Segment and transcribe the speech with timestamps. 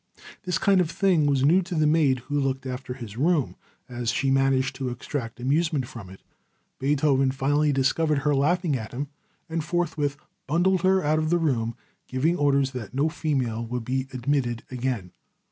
[0.45, 3.55] This kind of thing was new to the maid who looked after his room,
[3.87, 6.23] and she managed to extract amusement from it.
[6.79, 9.09] Beethoven finally discovered her laughing at him,
[9.47, 10.17] and forthwith
[10.47, 11.75] bundled her out of the room,
[12.07, 15.11] giving orders that no female would be admitted again.